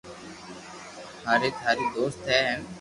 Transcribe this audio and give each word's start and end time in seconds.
ھاري 1.25 1.49
ٿارو 1.59 1.85
دوست 1.95 2.21
ھين 2.29 2.59